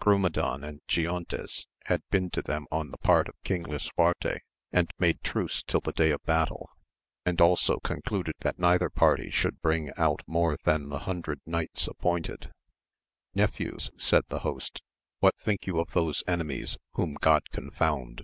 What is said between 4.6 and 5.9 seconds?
and made truce till the